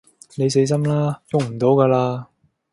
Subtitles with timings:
[0.35, 2.25] 你死心啦，逳唔到㗎喇